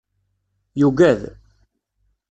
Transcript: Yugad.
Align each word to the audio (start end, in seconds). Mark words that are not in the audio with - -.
Yugad. 0.79 1.21